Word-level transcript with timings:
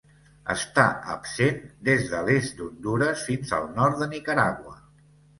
Està 0.51 0.83
absent 1.15 1.59
des 1.89 2.07
de 2.13 2.21
l'est 2.29 2.55
d'Hondures 2.61 3.25
fins 3.27 3.53
al 3.59 3.67
nord 3.81 3.99
de 3.99 4.07
Nicaragua. 4.15 4.73